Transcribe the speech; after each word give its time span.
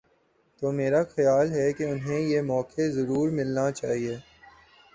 تو 0.61 0.71
میرا 0.71 1.03
خیال 1.03 1.51
ہے 1.51 1.73
کہ 1.73 1.83
انہیں 1.83 2.19
یہ 2.19 2.41
موقع 2.41 2.81
ضرور 2.91 3.29
ملنا 3.29 3.71
چاہیے۔ 3.71 4.17